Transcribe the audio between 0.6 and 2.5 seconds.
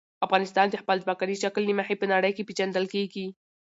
د خپل ځمکني شکل له مخې په نړۍ کې